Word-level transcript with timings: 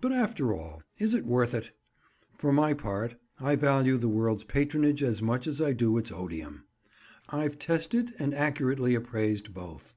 But 0.00 0.12
after 0.12 0.54
all, 0.54 0.84
is 0.98 1.12
it 1.12 1.26
worth 1.26 1.52
it? 1.52 1.72
For 2.38 2.52
my 2.52 2.72
part, 2.72 3.16
I 3.40 3.56
value 3.56 3.96
the 3.96 4.06
world's 4.08 4.44
patronage 4.44 5.02
as 5.02 5.20
much 5.20 5.48
as 5.48 5.60
I 5.60 5.72
do 5.72 5.98
its 5.98 6.12
odium. 6.12 6.66
I've 7.30 7.58
tested 7.58 8.12
and 8.20 8.32
accurately 8.32 8.94
appraised 8.94 9.52
both! 9.52 9.96